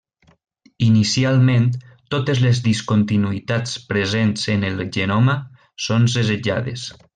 Inicialment, 0.85 1.67
totes 2.15 2.41
les 2.45 2.63
discontinuïtats 2.69 3.77
presents 3.93 4.49
en 4.57 4.67
el 4.73 4.83
genoma 4.99 5.37
són 5.89 6.11
segellades. 6.19 6.91